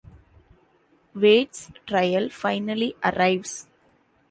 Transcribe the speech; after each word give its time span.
Wade's 1.13 1.69
trial 1.85 2.27
finally 2.29 2.95
arrives. 3.05 3.67